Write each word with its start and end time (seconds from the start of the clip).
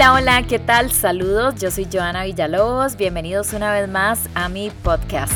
Hola, 0.00 0.14
hola, 0.14 0.42
¿qué 0.48 0.58
tal? 0.58 0.90
Saludos, 0.90 1.56
yo 1.60 1.70
soy 1.70 1.86
Joana 1.92 2.24
Villalobos, 2.24 2.96
bienvenidos 2.96 3.52
una 3.52 3.70
vez 3.70 3.86
más 3.86 4.30
a 4.34 4.48
mi 4.48 4.70
podcast. 4.70 5.34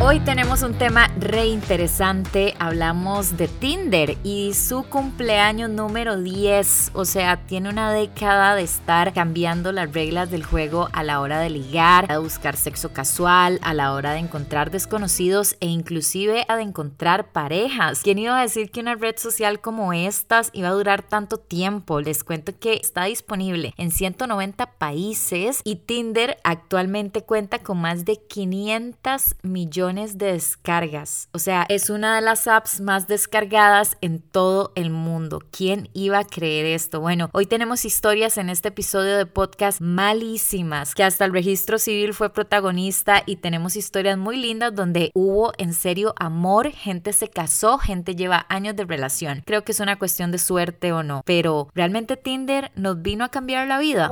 Hoy 0.00 0.20
tenemos 0.20 0.62
un 0.62 0.74
tema 0.74 1.08
re 1.18 1.48
interesante. 1.48 2.54
Hablamos 2.60 3.36
de 3.36 3.48
Tinder 3.48 4.16
y 4.22 4.54
su 4.54 4.84
cumpleaños 4.84 5.70
número 5.70 6.16
10. 6.16 6.92
O 6.94 7.04
sea, 7.04 7.36
tiene 7.46 7.68
una 7.68 7.92
década 7.92 8.54
de 8.54 8.62
estar 8.62 9.12
cambiando 9.12 9.72
las 9.72 9.92
reglas 9.92 10.30
del 10.30 10.44
juego 10.44 10.88
a 10.92 11.02
la 11.02 11.18
hora 11.20 11.40
de 11.40 11.50
ligar, 11.50 12.12
a 12.12 12.18
buscar 12.18 12.56
sexo 12.56 12.92
casual, 12.92 13.58
a 13.60 13.74
la 13.74 13.92
hora 13.92 14.12
de 14.12 14.20
encontrar 14.20 14.70
desconocidos 14.70 15.56
e 15.58 15.66
inclusive 15.66 16.44
a 16.46 16.54
de 16.54 16.62
encontrar 16.62 17.32
parejas. 17.32 18.02
¿Quién 18.04 18.20
iba 18.20 18.38
a 18.38 18.42
decir 18.42 18.70
que 18.70 18.78
una 18.80 18.94
red 18.94 19.16
social 19.18 19.60
como 19.60 19.92
estas 19.92 20.50
iba 20.52 20.68
a 20.68 20.72
durar 20.72 21.02
tanto 21.02 21.38
tiempo? 21.38 22.00
Les 22.00 22.22
cuento 22.22 22.52
que 22.56 22.74
está 22.74 23.04
disponible 23.04 23.74
en 23.76 23.90
190 23.90 24.74
países 24.78 25.60
y 25.64 25.74
Tinder 25.74 26.36
actualmente 26.44 27.22
cuenta 27.22 27.58
con 27.58 27.78
más 27.80 28.04
de 28.04 28.16
500 28.16 29.34
millones 29.42 29.87
de 29.88 30.32
descargas. 30.32 31.30
O 31.32 31.38
sea, 31.38 31.64
es 31.70 31.88
una 31.88 32.16
de 32.16 32.20
las 32.20 32.46
apps 32.46 32.80
más 32.82 33.08
descargadas 33.08 33.96
en 34.02 34.20
todo 34.20 34.70
el 34.74 34.90
mundo. 34.90 35.40
¿Quién 35.50 35.88
iba 35.94 36.18
a 36.18 36.24
creer 36.24 36.66
esto? 36.66 37.00
Bueno, 37.00 37.30
hoy 37.32 37.46
tenemos 37.46 37.86
historias 37.86 38.36
en 38.36 38.50
este 38.50 38.68
episodio 38.68 39.16
de 39.16 39.24
podcast 39.24 39.80
malísimas, 39.80 40.94
que 40.94 41.04
hasta 41.04 41.24
el 41.24 41.32
registro 41.32 41.78
civil 41.78 42.12
fue 42.12 42.30
protagonista 42.30 43.22
y 43.24 43.36
tenemos 43.36 43.76
historias 43.76 44.18
muy 44.18 44.36
lindas 44.36 44.74
donde 44.74 45.10
hubo 45.14 45.54
en 45.56 45.72
serio 45.72 46.14
amor, 46.18 46.70
gente 46.70 47.14
se 47.14 47.28
casó, 47.28 47.78
gente 47.78 48.14
lleva 48.14 48.44
años 48.50 48.76
de 48.76 48.84
relación. 48.84 49.42
Creo 49.46 49.64
que 49.64 49.72
es 49.72 49.80
una 49.80 49.98
cuestión 49.98 50.30
de 50.30 50.38
suerte 50.38 50.92
o 50.92 51.02
no, 51.02 51.22
pero 51.24 51.68
¿realmente 51.74 52.18
Tinder 52.18 52.70
nos 52.74 53.00
vino 53.00 53.24
a 53.24 53.30
cambiar 53.30 53.66
la 53.66 53.78
vida? 53.78 54.10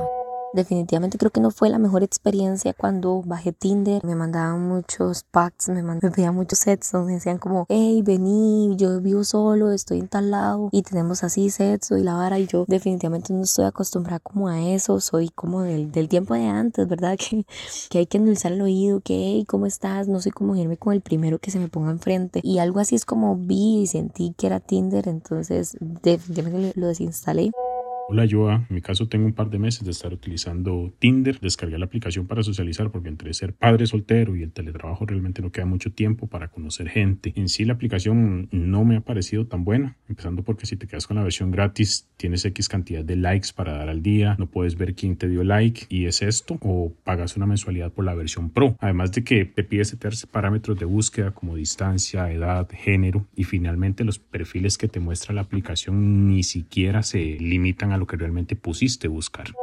Definitivamente 0.53 1.17
creo 1.17 1.31
que 1.31 1.41
no 1.41 1.51
fue 1.51 1.69
la 1.69 1.77
mejor 1.77 2.03
experiencia 2.03 2.73
cuando 2.73 3.21
bajé 3.25 3.51
Tinder. 3.51 4.03
Me 4.03 4.15
mandaban 4.15 4.67
muchos 4.67 5.23
packs, 5.23 5.69
me, 5.69 5.83
me 5.83 5.99
pedían 5.99 6.35
muchos 6.35 6.59
sets 6.59 6.91
donde 6.91 7.13
decían 7.13 7.37
como, 7.37 7.65
hey, 7.69 8.01
vení, 8.01 8.75
yo 8.77 9.01
vivo 9.01 9.23
solo, 9.23 9.71
estoy 9.71 9.99
en 9.99 10.07
tal 10.07 10.31
lado 10.31 10.69
y 10.71 10.83
tenemos 10.83 11.23
así 11.23 11.49
sets 11.49 11.91
y 11.91 12.03
la 12.03 12.15
vara 12.15 12.39
y 12.39 12.47
yo 12.47 12.65
definitivamente 12.67 13.33
no 13.33 13.43
estoy 13.43 13.65
acostumbrada 13.65 14.19
como 14.19 14.47
a 14.47 14.61
eso, 14.61 14.99
soy 14.99 15.29
como 15.29 15.61
del, 15.61 15.91
del 15.91 16.07
tiempo 16.07 16.33
de 16.33 16.47
antes, 16.47 16.87
¿verdad? 16.87 17.17
Que, 17.27 17.45
que 17.89 17.97
hay 17.97 18.05
que 18.05 18.17
endulzar 18.17 18.53
el 18.53 18.61
oído, 18.61 19.01
que, 19.01 19.15
hey, 19.15 19.45
¿cómo 19.47 19.65
estás? 19.65 20.07
No 20.07 20.21
soy 20.21 20.31
como 20.31 20.55
irme 20.55 20.77
con 20.77 20.93
el 20.93 21.01
primero 21.01 21.39
que 21.39 21.51
se 21.51 21.59
me 21.59 21.67
ponga 21.67 21.91
enfrente. 21.91 22.39
Y 22.43 22.59
algo 22.59 22.79
así 22.79 22.95
es 22.95 23.05
como 23.05 23.35
vi 23.35 23.81
y 23.81 23.87
sentí 23.87 24.33
que 24.37 24.47
era 24.47 24.59
Tinder, 24.59 25.07
entonces 25.07 25.77
definitivamente 25.81 26.79
lo 26.79 26.87
desinstalé. 26.87 27.51
Hola 28.09 28.25
Joa, 28.25 28.65
en 28.69 28.75
mi 28.75 28.79
caso 28.81 29.09
tengo 29.09 29.25
un 29.25 29.33
par 29.33 29.49
de 29.49 29.59
meses 29.59 29.83
de 29.83 29.91
estar 29.91 30.13
utilizando 30.13 30.93
Tinder, 30.97 31.41
descargué 31.41 31.77
la 31.77 31.87
aplicación 31.87 32.25
para 32.25 32.41
socializar 32.41 32.89
porque 32.89 33.09
entre 33.09 33.33
ser 33.33 33.53
padre 33.53 33.85
soltero 33.85 34.37
y 34.37 34.43
el 34.43 34.53
teletrabajo 34.53 35.05
realmente 35.05 35.41
no 35.41 35.51
queda 35.51 35.65
mucho 35.65 35.91
tiempo 35.91 36.27
para 36.27 36.47
conocer 36.47 36.87
gente. 36.87 37.33
En 37.35 37.49
sí 37.49 37.65
la 37.65 37.73
aplicación 37.73 38.47
no 38.53 38.85
me 38.85 38.95
ha 38.95 39.01
parecido 39.01 39.45
tan 39.47 39.65
buena, 39.65 39.97
empezando 40.07 40.41
porque 40.43 40.65
si 40.65 40.77
te 40.77 40.87
quedas 40.87 41.05
con 41.05 41.17
la 41.17 41.23
versión 41.23 41.51
gratis 41.51 42.07
tienes 42.15 42.45
X 42.45 42.69
cantidad 42.69 43.03
de 43.03 43.17
likes 43.17 43.49
para 43.53 43.73
dar 43.73 43.89
al 43.89 44.01
día, 44.01 44.37
no 44.39 44.47
puedes 44.47 44.77
ver 44.77 44.95
quién 44.95 45.17
te 45.17 45.27
dio 45.27 45.43
like 45.43 45.87
y 45.89 46.05
es 46.05 46.21
esto 46.21 46.57
o 46.61 46.93
pagas 47.03 47.35
una 47.35 47.45
mensualidad 47.45 47.91
por 47.91 48.05
la 48.05 48.15
versión 48.15 48.51
Pro. 48.51 48.77
Además 48.79 49.11
de 49.11 49.25
que 49.25 49.43
te 49.43 49.65
pide 49.65 49.83
setear 49.83 50.13
parámetros 50.31 50.79
de 50.79 50.85
búsqueda 50.85 51.31
como 51.31 51.57
distancia, 51.57 52.31
edad, 52.31 52.69
género 52.71 53.27
y 53.35 53.43
finalmente 53.43 54.05
los 54.05 54.17
perfiles 54.17 54.77
que 54.77 54.87
te 54.87 55.01
muestra 55.01 55.35
la 55.35 55.41
aplicación 55.41 56.29
ni 56.29 56.43
siquiera 56.43 57.03
se 57.03 57.37
limitan 57.41 57.91
a 57.91 57.96
lo 57.99 58.07
que 58.07 58.17
realmente 58.17 58.55
pusiste 58.55 59.07
buscar. 59.07 59.53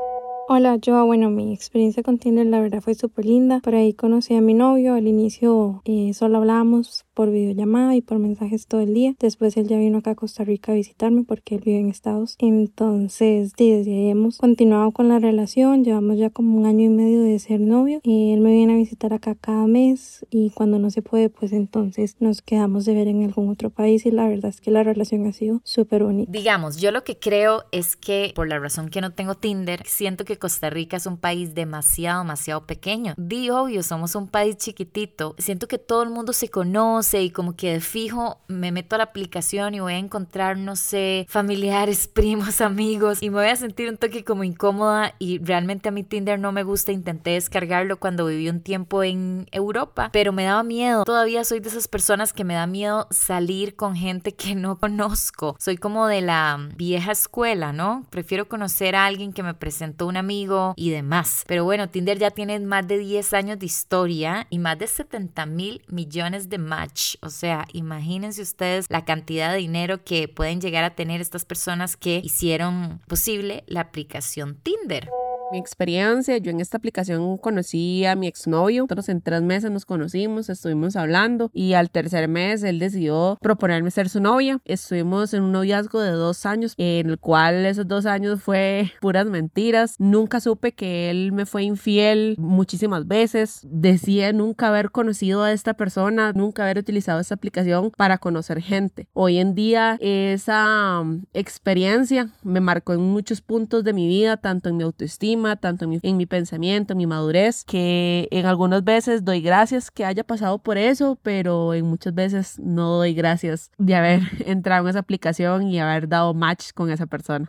Hola, 0.47 0.77
yo, 0.77 1.07
bueno, 1.07 1.31
mi 1.31 1.55
experiencia 1.55 2.03
con 2.03 2.19
Tinder 2.19 2.45
la 2.45 2.61
verdad 2.61 2.83
fue 2.83 2.95
súper 2.95 3.25
linda. 3.25 3.61
Por 3.61 3.75
ahí 3.75 3.95
conocí 3.95 4.35
a 4.35 4.43
mi 4.43 4.53
novio. 4.53 4.93
Al 4.93 5.07
inicio 5.07 5.81
eh, 5.87 6.13
solo 6.13 6.37
hablábamos 6.37 7.07
por 7.15 7.31
videollamada 7.31 7.97
y 7.97 8.03
por 8.03 8.19
mensajes 8.19 8.67
todo 8.67 8.83
el 8.83 8.93
día. 8.93 9.15
Después 9.19 9.57
él 9.57 9.69
ya 9.69 9.79
vino 9.79 9.99
acá 9.99 10.11
a 10.11 10.15
Costa 10.15 10.45
Rica 10.45 10.73
a 10.73 10.75
visitarme 10.75 11.25
porque 11.25 11.55
él 11.55 11.63
vive 11.65 11.79
en 11.79 11.89
Estados. 11.89 12.37
Entonces, 12.39 13.55
desde 13.57 13.91
ahí 13.91 14.11
hemos 14.11 14.37
continuado 14.37 14.91
con 14.93 15.09
la 15.09 15.19
relación. 15.19 15.83
Llevamos 15.83 16.19
ya 16.19 16.29
como 16.29 16.59
un 16.59 16.67
año 16.67 16.85
y 16.85 16.91
medio 16.91 17.23
de 17.23 17.39
ser 17.39 17.61
novio. 17.61 18.01
Y 18.03 18.35
él 18.35 18.41
me 18.41 18.53
viene 18.53 18.75
a 18.75 18.77
visitar 18.77 19.15
acá 19.15 19.35
cada 19.35 19.67
mes 19.67 20.27
y 20.29 20.51
cuando 20.51 20.79
no 20.79 20.91
se 20.91 21.01
puede, 21.01 21.31
pues 21.31 21.55
entonces 21.55 22.17
nos 22.21 22.43
quedamos 22.43 22.85
de 22.85 22.93
ver 22.93 23.09
en 23.09 23.25
algún 23.25 23.49
otro 23.49 23.71
país 23.71 24.05
y 24.05 24.11
la 24.11 24.29
verdad 24.29 24.51
es 24.51 24.61
que 24.61 24.71
la 24.71 24.83
relación 24.83 25.27
ha 25.27 25.33
sido 25.33 25.63
súper 25.65 26.05
bonita. 26.05 26.31
Digamos, 26.31 26.77
yo 26.77 26.91
lo 26.91 27.03
que 27.03 27.19
creo 27.19 27.65
es 27.73 27.97
que 27.97 28.33
por 28.35 28.47
la 28.47 28.59
razón 28.59 28.91
que 28.91 29.01
no 29.01 29.13
tengo 29.13 29.37
Tinder, 29.37 29.83
siento 29.87 30.27
que 30.27 30.34
Costa 30.39 30.71
Rica 30.71 30.97
es 30.97 31.07
un 31.07 31.17
país 31.17 31.55
demasiado, 31.55 32.21
demasiado 32.21 32.67
pequeño. 32.67 33.15
Di 33.17 33.51
obvio, 33.51 33.83
somos 33.83 34.15
un 34.15 34.29
país 34.29 34.57
chiquitito. 34.57 35.35
Siento 35.39 35.69
que 35.69 35.79
todo 35.79 36.03
el 36.03 36.11
mundo 36.11 36.33
se 36.33 36.49
conoce 36.49 37.23
y 37.23 37.31
como 37.31 37.57
que 37.57 37.73
de 37.73 37.81
fijo 37.81 38.39
me 38.49 38.73
meto 38.73 38.95
a 38.95 38.99
la 38.99 39.05
aplicación 39.05 39.75
y 39.75 39.81
voy 39.81 39.95
a 39.95 39.99
encontrar, 39.99 40.59
no 40.59 40.77
sé, 40.77 41.27
familiares, 41.29 42.09
primos, 42.15 42.61
amigos 42.61 43.23
y 43.23 43.31
me 43.31 43.37
voy 43.37 43.49
a 43.49 43.57
sentir 43.57 43.89
un 43.89 43.97
toque 43.97 44.25
como 44.25 44.45
incómoda 44.45 45.15
y 45.19 45.39
realmente 45.39 45.89
a 45.89 45.93
mi 45.93 46.05
Tinder 46.05 46.39
no 46.39 46.53
me 46.53 46.63
gusta. 46.63 46.93
Intenté 46.93 47.31
descargarlo 47.31 47.99
cuando 47.99 48.27
viví 48.27 48.49
un 48.49 48.61
tiempo 48.61 49.03
en 49.03 49.47
Europa, 49.53 50.11
pero 50.13 50.33
me 50.33 50.45
daba 50.45 50.63
miedo. 50.63 51.05
Todavía 51.05 51.45
soy 51.45 51.61
de 51.61 51.69
esas 51.69 51.89
personas 51.89 52.33
que 52.33 52.45
me 52.45 52.55
da 52.55 52.67
miedo 52.67 53.07
salir 53.11 53.77
con 53.77 53.97
gente 53.97 54.35
que 54.35 54.55
no 54.55 54.77
conozco. 54.79 55.57
Soy 55.59 55.77
como 55.77 56.07
de 56.07 56.21
la 56.21 56.69
vieja 56.77 57.13
escuela, 57.13 57.73
¿no? 57.73 58.07
Prefiero 58.11 58.49
conocer 58.49 58.97
a 58.97 59.07
alguien 59.07 59.33
que 59.33 59.43
me 59.43 59.55
presentó 59.55 60.07
una 60.07 60.23
amigo 60.25 60.75
y 60.77 60.91
demás. 60.91 61.45
Pero 61.47 61.65
bueno, 61.65 61.89
Tinder 61.89 62.19
ya 62.19 62.31
tiene 62.31 62.59
más 62.61 62.89
de 62.89 62.99
10 62.99 63.35
años 63.35 63.59
de 63.59 63.67
historia 63.67 64.47
y 64.51 64.59
más 64.59 64.79
de 64.79 64.87
70 64.87 65.47
mil 65.47 65.83
millones 65.89 66.49
de 66.49 66.59
match. 66.59 67.17
O 67.21 67.29
sea, 67.29 67.67
imagínense 67.73 68.43
ustedes 68.43 68.87
la 68.89 69.05
cantidad 69.05 69.53
de 69.53 69.59
dinero 69.59 70.03
que 70.03 70.29
pueden 70.29 70.61
llegar 70.61 70.85
a 70.85 70.95
tener 70.95 71.21
estas 71.21 71.45
personas 71.45 71.97
que 71.97 72.21
hicieron 72.25 73.01
posible 73.07 73.65
la 73.67 73.81
aplicación 73.81 74.57
Tinder 74.57 75.09
mi 75.55 75.61
experiencia, 75.61 76.37
yo 76.39 76.51
en 76.51 76.61
esta 76.61 76.79
aplicación 76.79 77.39
conocí 77.39 78.05
a 78.05 78.17
mi 78.17 78.27
exnovio, 78.27 78.83
nosotros 78.83 79.09
en 79.09 79.21
tres 79.21 79.41
meses 79.41 79.71
nos 79.71 79.85
conocimos, 79.85 80.49
estuvimos 80.49 80.97
hablando 80.97 81.51
y 81.55 81.75
al 81.75 81.91
tercer 81.91 82.27
mes 82.27 82.65
él 82.65 82.81
decidió 82.81 83.39
proponerme 83.41 83.93
ser 83.93 84.09
su 84.09 84.21
novia. 84.21 84.61
Estuvimos 84.65 85.33
en 85.33 85.45
un 85.45 85.53
noviazgo 85.53 86.01
de 86.01 86.11
dos 86.11 86.45
años, 86.45 86.75
en 86.77 87.09
el 87.09 87.19
cual 87.21 87.67
esos 87.67 87.87
dos 87.87 88.05
años 88.05 88.43
fue 88.43 88.91
puras 89.01 89.27
mentiras. 89.27 89.95
Nunca 90.01 90.41
supe 90.41 90.73
que 90.73 91.09
él 91.09 91.31
me 91.31 91.47
fue 91.47 91.63
infiel 91.63 92.35
muchísimas 92.37 93.07
veces. 93.07 93.61
Decía 93.63 94.33
nunca 94.33 94.69
haber 94.69 94.91
conocido 94.91 95.45
a 95.45 95.53
esta 95.53 95.75
persona, 95.75 96.33
nunca 96.33 96.65
haber 96.65 96.79
utilizado 96.79 97.21
esta 97.21 97.37
aplicación 97.37 97.93
para 97.97 98.19
conocer 98.19 98.61
gente. 98.61 99.07
Hoy 99.13 99.39
en 99.39 99.55
día 99.55 99.99
esa 100.01 100.99
um, 101.01 101.23
experiencia 101.33 102.31
me 102.43 102.61
marcó 102.61 102.93
en 102.95 103.03
muchos 103.03 103.41
puntos 103.41 103.85
de 103.85 103.93
mi 103.93 104.09
vida, 104.09 104.37
tanto 104.37 104.69
en 104.69 104.79
mi 104.79 104.83
autoestima, 104.83 105.44
tanto 105.57 105.85
en 106.03 106.17
mi, 106.17 106.27
pensamiento, 106.27 106.93
en 106.93 106.99
mi 106.99 107.07
madurez, 107.07 107.65
que 107.65 108.29
en 108.31 108.47
algunas 108.47 108.85
veces 108.85 109.25
doy 109.25 109.41
gracias 109.41 109.91
que 109.91 110.05
haya 110.05 110.25
pasado 110.25 110.59
por 110.59 110.79
eso, 110.79 111.19
pero 111.23 111.75
en 111.75 111.87
muchas 111.87 112.15
veces 112.15 112.59
no 112.59 112.97
doy 112.97 113.15
gracias 113.15 113.71
de 113.79 113.95
haber 113.95 114.21
entrado 114.47 114.85
en 114.85 114.91
esa 114.91 115.01
aplicación 115.01 115.69
y 115.69 115.79
haber 115.79 116.09
dado 116.09 116.35
match 116.35 116.73
con 116.75 116.91
esa 116.91 117.07
persona. 117.07 117.47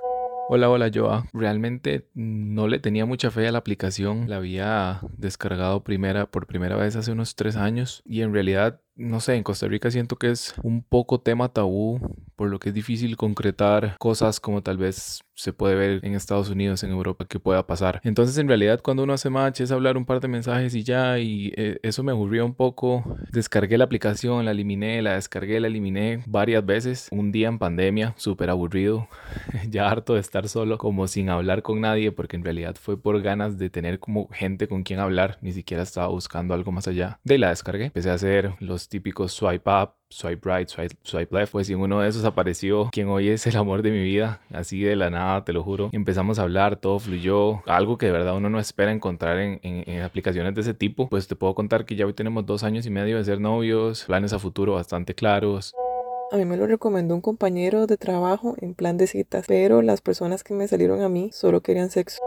Hola, 0.47 0.69
hola 0.69 0.91
Joa. 0.94 1.25
Realmente 1.33 2.07
no 2.13 2.68
le 2.68 2.77
tenía 2.77 3.07
mucha 3.07 3.31
fe 3.31 3.47
a 3.47 3.51
la 3.51 3.57
aplicación. 3.57 4.30
La 4.30 4.38
había 4.38 5.01
descargado 5.18 5.83
primera, 5.83 6.27
por 6.27 6.45
primera 6.45 6.75
vez 6.75 6.95
hace 6.95 7.12
unos 7.12 7.36
tres 7.36 7.56
años 7.56 8.03
y 8.06 8.21
en 8.21 8.31
realidad 8.31 8.80
no 8.95 9.19
sé, 9.19 9.36
en 9.36 9.44
Costa 9.44 9.68
Rica 9.68 9.92
siento 9.92 10.15
que 10.15 10.31
es 10.31 10.56
un 10.63 10.81
poco 10.81 11.19
tema 11.19 11.50
tabú, 11.50 12.00
por 12.36 12.50
lo 12.50 12.59
que 12.59 12.69
es 12.69 12.75
difícil 12.75 13.18
concretar 13.18 13.95
cosas 14.00 14.39
como 14.39 14.62
tal 14.62 14.77
vez 14.77 15.21
se 15.36 15.51
puede 15.51 15.75
ver 15.75 16.00
en 16.03 16.13
Estados 16.13 16.50
Unidos, 16.50 16.83
en 16.83 16.92
Europa, 16.92 17.25
que 17.25 17.39
pueda 17.39 17.68
pasar. 17.68 18.00
Entonces, 18.03 18.38
en 18.38 18.47
realidad, 18.47 18.81
cuando 18.81 19.03
uno 19.03 19.13
hace 19.13 19.30
match 19.30 19.62
es 19.62 19.71
hablar 19.71 19.97
un 19.97 20.06
par 20.06 20.21
de 20.21 20.30
mensajes 20.30 20.74
y 20.75 20.83
ya, 20.83 21.19
y 21.19 21.53
eh, 21.57 21.77
eso 21.83 22.03
me 22.03 22.13
aburrió 22.13 22.45
un 22.45 22.53
poco. 22.53 23.03
Descargué 23.31 23.77
la 23.77 23.83
aplicación, 23.83 24.45
la 24.45 24.51
eliminé, 24.51 25.01
la 25.01 25.15
descargué, 25.15 25.59
la 25.59 25.68
eliminé 25.68 26.24
varias 26.25 26.65
veces. 26.65 27.09
Un 27.12 27.31
día 27.31 27.50
en 27.50 27.59
pandemia, 27.59 28.13
súper 28.18 28.50
aburrido, 28.50 29.09
ya 29.69 29.89
harto 29.89 30.13
de 30.13 30.21
estar 30.21 30.48
solo, 30.48 30.77
como 30.77 31.07
sin 31.07 31.30
hablar 31.30 31.62
con 31.63 31.81
nadie, 31.81 32.12
porque 32.12 32.38
en 32.38 32.44
realidad 32.44 32.75
fue 32.80 33.01
por 33.01 33.21
ganas 33.21 33.57
de 33.57 33.69
tener 33.69 34.00
como 34.00 34.30
gente 34.30 34.68
con 34.68 34.83
quien 34.83 35.00
hablar, 35.00 35.38
ni 35.41 35.51
siquiera 35.51 35.83
estaba 35.83 36.07
buscando 36.07 36.53
algo 36.53 36.71
más 36.71 36.88
allá. 36.88 37.19
De 37.25 37.38
la 37.38 37.50
descargué, 37.50 37.86
empecé 37.86 38.09
a 38.09 38.13
hacer 38.13 38.53
los 38.59 38.85
típicos 38.90 39.32
swipe 39.34 39.70
up, 39.70 39.92
swipe 40.10 40.50
right, 40.50 40.68
swipe, 40.68 41.36
left. 41.36 41.52
Pues 41.52 41.70
en 41.70 41.80
uno 41.80 42.02
de 42.02 42.10
esos 42.10 42.26
apareció 42.26 42.90
quien 42.92 43.08
hoy 43.10 43.30
es 43.30 43.46
el 43.48 43.58
amor 43.58 43.82
de 43.82 43.92
mi 43.92 44.04
vida, 44.04 44.42
así 44.52 44.82
de 44.82 44.96
la 44.96 45.10
nada, 45.10 45.44
te 45.44 45.54
lo 45.54 45.64
juro. 45.64 45.90
Empezamos 45.92 46.40
a 46.40 46.44
hablar, 46.44 46.78
todo 46.78 47.00
fluyó, 47.00 47.62
algo 47.68 47.98
que 47.98 48.08
de 48.08 48.12
verdad 48.12 48.36
uno 48.36 48.50
no 48.50 48.60
espera 48.60 48.92
encontrar 48.92 49.40
en, 49.40 49.60
en, 49.64 50.02
aplicaciones 50.02 50.56
de 50.56 50.62
ese 50.62 50.74
tipo. 50.74 51.10
Pues 51.10 51.28
te 51.28 51.36
puedo 51.36 51.56
contar 51.56 51.86
que 51.86 51.96
ya 51.96 52.06
hoy 52.06 52.14
tenemos 52.14 52.46
dos 52.46 52.64
años 52.64 52.86
y 52.86 52.90
medio 52.90 53.18
de 53.18 53.26
ser 53.26 53.40
novios, 53.40 54.06
planes 54.06 54.34
a 54.34 54.40
futuro 54.40 54.74
bastante 54.74 55.16
claros. 55.16 55.74
a 56.32 56.38
mí 56.38 56.46
me 56.46 56.58
lo 56.58 56.68
recomendó 56.68 57.16
un 57.16 57.22
compañero 57.22 57.88
de 57.88 57.98
trabajo 57.98 58.56
en 58.60 58.74
plan 58.74 58.98
de 58.98 59.08
citas, 59.08 59.46
pero 59.48 59.82
las 59.82 60.02
personas 60.02 60.44
que 60.44 60.54
me 60.54 60.68
salieron 60.68 61.02
a 61.02 61.10
mí 61.10 61.30
solo 61.32 61.62
querían 61.62 61.90
sexo. 61.90 62.20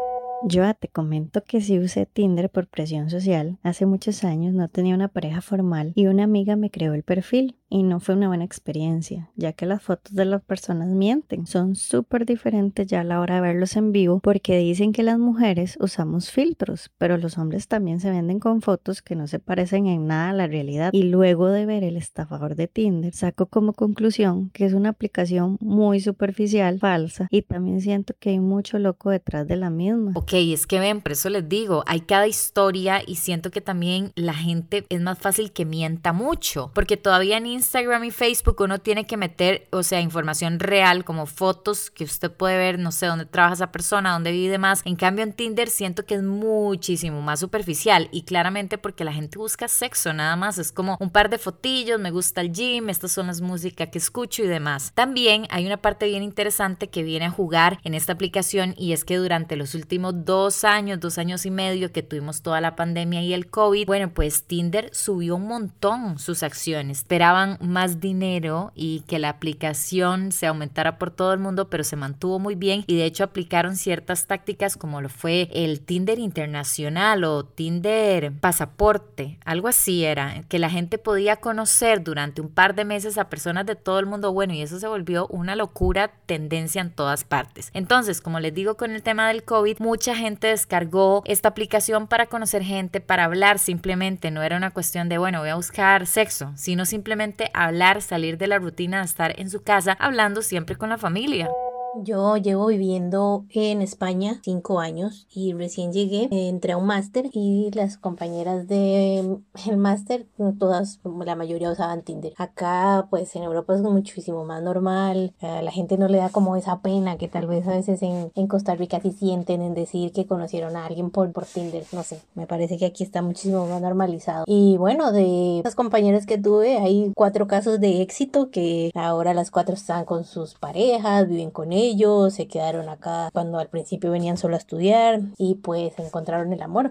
Yo 0.44 0.72
te 0.74 0.88
comento 0.88 1.42
que 1.42 1.60
sí 1.60 1.78
usé 1.78 2.06
Tinder 2.06 2.48
por 2.48 2.68
presión 2.68 3.10
social. 3.10 3.58
Hace 3.62 3.86
muchos 3.86 4.22
años 4.22 4.54
no 4.54 4.68
tenía 4.68 4.94
una 4.94 5.08
pareja 5.08 5.40
formal 5.40 5.92
y 5.96 6.06
una 6.06 6.24
amiga 6.24 6.54
me 6.54 6.70
creó 6.70 6.94
el 6.94 7.02
perfil 7.02 7.56
y 7.70 7.82
no 7.82 8.00
fue 8.00 8.14
una 8.14 8.28
buena 8.28 8.44
experiencia, 8.44 9.30
ya 9.36 9.52
que 9.52 9.66
las 9.66 9.82
fotos 9.82 10.14
de 10.14 10.24
las 10.24 10.42
personas 10.42 10.88
mienten. 10.88 11.46
Son 11.46 11.76
súper 11.76 12.24
diferentes 12.24 12.86
ya 12.86 13.00
a 13.00 13.04
la 13.04 13.20
hora 13.20 13.36
de 13.36 13.40
verlos 13.42 13.76
en 13.76 13.92
vivo 13.92 14.20
porque 14.20 14.58
dicen 14.58 14.92
que 14.92 15.02
las 15.02 15.18
mujeres 15.18 15.76
usamos 15.80 16.30
filtros, 16.30 16.90
pero 16.98 17.18
los 17.18 17.38
hombres 17.38 17.68
también 17.68 18.00
se 18.00 18.10
venden 18.10 18.40
con 18.40 18.62
fotos 18.62 19.02
que 19.02 19.14
no 19.14 19.26
se 19.26 19.38
parecen 19.38 19.86
en 19.86 20.06
nada 20.06 20.30
a 20.30 20.32
la 20.32 20.46
realidad. 20.46 20.90
Y 20.92 21.04
luego 21.04 21.48
de 21.48 21.66
ver 21.66 21.84
el 21.84 21.96
estafador 21.96 22.54
de 22.54 22.68
Tinder, 22.68 23.12
saco 23.12 23.46
como 23.46 23.72
conclusión 23.72 24.50
que 24.50 24.64
es 24.64 24.72
una 24.72 24.90
aplicación 24.90 25.58
muy 25.60 26.00
superficial, 26.00 26.78
falsa, 26.78 27.28
y 27.30 27.42
también 27.42 27.80
siento 27.80 28.14
que 28.18 28.30
hay 28.30 28.40
mucho 28.40 28.78
loco 28.78 29.10
detrás 29.10 29.46
de 29.46 29.56
la 29.56 29.70
misma. 29.70 30.12
Ok, 30.14 30.32
es 30.34 30.66
que 30.66 30.78
ven, 30.78 31.00
por 31.00 31.12
eso 31.12 31.28
les 31.28 31.48
digo, 31.48 31.84
hay 31.86 32.00
cada 32.00 32.26
historia 32.26 33.02
y 33.06 33.16
siento 33.16 33.50
que 33.50 33.60
también 33.60 34.12
la 34.14 34.34
gente 34.34 34.84
es 34.88 35.00
más 35.00 35.18
fácil 35.18 35.52
que 35.52 35.64
mienta 35.64 36.12
mucho, 36.12 36.70
porque 36.74 36.96
todavía 36.96 37.40
ni 37.40 37.57
Instagram 37.58 38.04
y 38.04 38.10
Facebook 38.12 38.56
uno 38.60 38.78
tiene 38.78 39.04
que 39.04 39.16
meter, 39.16 39.66
o 39.72 39.82
sea, 39.82 40.00
información 40.00 40.60
real 40.60 41.04
como 41.04 41.26
fotos 41.26 41.90
que 41.90 42.04
usted 42.04 42.30
puede 42.30 42.56
ver, 42.56 42.78
no 42.78 42.92
sé, 42.92 43.06
dónde 43.06 43.26
trabaja 43.26 43.54
esa 43.54 43.72
persona, 43.72 44.12
dónde 44.12 44.30
vive 44.30 44.46
y 44.46 44.48
demás. 44.48 44.82
En 44.84 44.94
cambio 44.94 45.24
en 45.24 45.32
Tinder 45.32 45.68
siento 45.68 46.06
que 46.06 46.14
es 46.14 46.22
muchísimo 46.22 47.20
más 47.20 47.40
superficial 47.40 48.08
y 48.12 48.22
claramente 48.22 48.78
porque 48.78 49.04
la 49.04 49.12
gente 49.12 49.38
busca 49.38 49.66
sexo 49.66 50.12
nada 50.12 50.36
más, 50.36 50.58
es 50.58 50.70
como 50.70 50.96
un 51.00 51.10
par 51.10 51.30
de 51.30 51.38
fotillos, 51.38 52.00
me 52.00 52.12
gusta 52.12 52.40
el 52.40 52.52
gym, 52.52 52.88
estas 52.88 53.12
son 53.12 53.26
las 53.26 53.40
músicas 53.40 53.88
que 53.88 53.98
escucho 53.98 54.44
y 54.44 54.46
demás. 54.46 54.92
También 54.94 55.46
hay 55.50 55.66
una 55.66 55.78
parte 55.78 56.06
bien 56.06 56.22
interesante 56.22 56.88
que 56.88 57.02
viene 57.02 57.26
a 57.26 57.30
jugar 57.30 57.80
en 57.82 57.94
esta 57.94 58.12
aplicación 58.12 58.74
y 58.76 58.92
es 58.92 59.04
que 59.04 59.16
durante 59.16 59.56
los 59.56 59.74
últimos 59.74 60.24
dos 60.24 60.64
años, 60.64 61.00
dos 61.00 61.18
años 61.18 61.44
y 61.44 61.50
medio 61.50 61.92
que 61.92 62.02
tuvimos 62.02 62.42
toda 62.42 62.60
la 62.60 62.76
pandemia 62.76 63.22
y 63.22 63.34
el 63.34 63.50
COVID, 63.50 63.86
bueno, 63.86 64.10
pues 64.10 64.44
Tinder 64.44 64.90
subió 64.92 65.36
un 65.36 65.48
montón 65.48 66.18
sus 66.18 66.42
acciones. 66.42 66.98
Esperaban 66.98 67.47
más 67.60 68.00
dinero 68.00 68.72
y 68.74 69.00
que 69.06 69.18
la 69.18 69.30
aplicación 69.30 70.32
se 70.32 70.46
aumentara 70.46 70.98
por 70.98 71.10
todo 71.10 71.32
el 71.32 71.38
mundo, 71.38 71.70
pero 71.70 71.84
se 71.84 71.96
mantuvo 71.96 72.38
muy 72.38 72.54
bien. 72.54 72.84
Y 72.86 72.96
de 72.96 73.04
hecho 73.04 73.24
aplicaron 73.24 73.76
ciertas 73.76 74.26
tácticas 74.26 74.76
como 74.76 75.00
lo 75.00 75.08
fue 75.08 75.48
el 75.52 75.80
Tinder 75.80 76.18
internacional 76.18 77.24
o 77.24 77.44
Tinder 77.44 78.32
pasaporte, 78.40 79.38
algo 79.44 79.68
así 79.68 80.04
era, 80.04 80.42
que 80.48 80.58
la 80.58 80.70
gente 80.70 80.98
podía 80.98 81.36
conocer 81.36 82.02
durante 82.02 82.40
un 82.40 82.48
par 82.48 82.74
de 82.74 82.84
meses 82.84 83.18
a 83.18 83.28
personas 83.28 83.66
de 83.66 83.76
todo 83.76 83.98
el 83.98 84.06
mundo, 84.06 84.32
bueno, 84.32 84.54
y 84.54 84.62
eso 84.62 84.78
se 84.78 84.88
volvió 84.88 85.26
una 85.28 85.56
locura, 85.56 86.10
tendencia 86.26 86.80
en 86.80 86.90
todas 86.90 87.24
partes. 87.24 87.70
Entonces, 87.74 88.20
como 88.20 88.40
les 88.40 88.54
digo 88.54 88.76
con 88.76 88.90
el 88.90 89.02
tema 89.02 89.28
del 89.28 89.44
COVID, 89.44 89.78
mucha 89.78 90.14
gente 90.14 90.48
descargó 90.48 91.22
esta 91.26 91.48
aplicación 91.48 92.06
para 92.06 92.26
conocer 92.26 92.62
gente, 92.62 93.00
para 93.00 93.24
hablar. 93.24 93.58
Simplemente, 93.58 94.30
no 94.30 94.42
era 94.42 94.56
una 94.56 94.70
cuestión 94.70 95.08
de, 95.08 95.18
bueno, 95.18 95.40
voy 95.40 95.50
a 95.50 95.54
buscar 95.54 96.06
sexo, 96.06 96.52
sino 96.56 96.84
simplemente 96.84 97.37
hablar, 97.54 98.02
salir 98.02 98.38
de 98.38 98.46
la 98.46 98.58
rutina 98.58 99.02
estar 99.02 99.38
en 99.38 99.50
su 99.50 99.62
casa, 99.62 99.96
hablando 99.98 100.42
siempre 100.42 100.76
con 100.76 100.88
la 100.88 100.98
familia. 100.98 101.48
Yo 101.96 102.36
llevo 102.36 102.66
viviendo 102.66 103.46
en 103.50 103.82
España 103.82 104.40
cinco 104.42 104.78
años 104.78 105.26
y 105.32 105.52
recién 105.54 105.92
llegué, 105.92 106.28
entré 106.30 106.72
a 106.72 106.76
un 106.76 106.86
máster 106.86 107.28
y 107.32 107.70
las 107.72 107.96
compañeras 107.96 108.68
del 108.68 109.42
el 109.66 109.76
máster, 109.76 110.26
todas, 110.58 111.00
la 111.24 111.34
mayoría 111.34 111.70
usaban 111.70 112.02
Tinder. 112.02 112.34
Acá, 112.36 113.08
pues 113.10 113.34
en 113.36 113.42
Europa 113.42 113.74
es 113.74 113.80
muchísimo 113.80 114.44
más 114.44 114.62
normal, 114.62 115.34
a 115.40 115.62
la 115.62 115.72
gente 115.72 115.96
no 115.98 116.08
le 116.08 116.18
da 116.18 116.28
como 116.28 116.56
esa 116.56 116.80
pena 116.82 117.16
que 117.16 117.28
tal 117.28 117.46
vez 117.46 117.66
a 117.66 117.72
veces 117.72 118.02
en, 118.02 118.30
en 118.34 118.46
Costa 118.46 118.74
Rica 118.74 119.00
sí 119.00 119.12
sienten 119.12 119.62
en 119.62 119.74
decir 119.74 120.12
que 120.12 120.26
conocieron 120.26 120.76
a 120.76 120.86
alguien 120.86 121.10
por, 121.10 121.32
por 121.32 121.46
Tinder, 121.46 121.84
no 121.92 122.02
sé, 122.02 122.20
me 122.34 122.46
parece 122.46 122.76
que 122.76 122.86
aquí 122.86 123.02
está 123.02 123.22
muchísimo 123.22 123.66
más 123.66 123.80
normalizado. 123.80 124.44
Y 124.46 124.76
bueno, 124.76 125.10
de 125.10 125.62
las 125.64 125.74
compañeras 125.74 126.26
que 126.26 126.38
tuve, 126.38 126.78
hay 126.78 127.12
cuatro 127.14 127.46
casos 127.46 127.80
de 127.80 128.02
éxito 128.02 128.50
que 128.50 128.90
ahora 128.94 129.34
las 129.34 129.50
cuatro 129.50 129.74
están 129.74 130.04
con 130.04 130.24
sus 130.24 130.54
parejas, 130.54 131.28
viven 131.28 131.50
con 131.50 131.72
ellos 131.72 131.77
ellos, 131.78 132.34
se 132.34 132.48
quedaron 132.48 132.88
acá 132.88 133.30
cuando 133.32 133.58
al 133.58 133.68
principio 133.68 134.10
venían 134.10 134.36
solo 134.36 134.54
a 134.54 134.58
estudiar 134.58 135.20
y 135.38 135.56
pues 135.56 135.98
encontraron 135.98 136.52
el 136.52 136.62
amor. 136.62 136.90